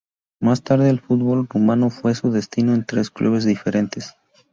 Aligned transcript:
Más 0.39 0.63
tarde 0.63 0.89
el 0.89 0.99
fútbol 0.99 1.45
rumano 1.47 1.91
fue 1.91 2.15
su 2.15 2.31
destino 2.31 2.73
en 2.73 2.85
tres 2.87 3.11
clubes 3.11 3.45
diferentes. 3.45 4.15